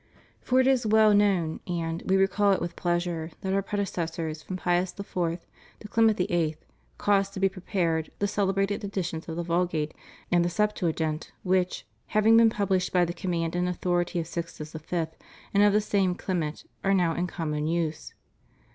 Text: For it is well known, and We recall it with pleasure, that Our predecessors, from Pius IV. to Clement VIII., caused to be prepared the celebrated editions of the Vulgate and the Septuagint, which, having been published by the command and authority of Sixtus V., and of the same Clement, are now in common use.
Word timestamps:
For 0.41 0.59
it 0.59 0.65
is 0.65 0.87
well 0.87 1.13
known, 1.13 1.59
and 1.67 2.01
We 2.07 2.15
recall 2.17 2.53
it 2.53 2.59
with 2.59 2.75
pleasure, 2.75 3.29
that 3.41 3.53
Our 3.53 3.61
predecessors, 3.61 4.41
from 4.41 4.57
Pius 4.57 4.95
IV. 4.99 5.13
to 5.13 5.87
Clement 5.87 6.17
VIII., 6.17 6.55
caused 6.97 7.35
to 7.35 7.39
be 7.39 7.47
prepared 7.47 8.09
the 8.17 8.27
celebrated 8.27 8.83
editions 8.83 9.29
of 9.29 9.35
the 9.35 9.43
Vulgate 9.43 9.93
and 10.31 10.43
the 10.43 10.49
Septuagint, 10.49 11.31
which, 11.43 11.85
having 12.07 12.35
been 12.35 12.49
published 12.49 12.91
by 12.91 13.05
the 13.05 13.13
command 13.13 13.55
and 13.55 13.69
authority 13.69 14.19
of 14.19 14.25
Sixtus 14.25 14.73
V., 14.73 15.05
and 15.53 15.61
of 15.61 15.71
the 15.71 15.79
same 15.79 16.15
Clement, 16.15 16.63
are 16.83 16.95
now 16.95 17.13
in 17.13 17.27
common 17.27 17.67
use. 17.67 18.15